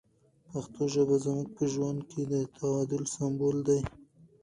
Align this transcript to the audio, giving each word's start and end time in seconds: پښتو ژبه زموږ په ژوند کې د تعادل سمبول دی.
پښتو 0.49 0.81
ژبه 0.93 1.15
زموږ 1.25 1.47
په 1.57 1.63
ژوند 1.73 1.99
کې 2.11 2.21
د 2.31 2.33
تعادل 2.57 3.03
سمبول 3.15 3.57
دی. 3.67 3.79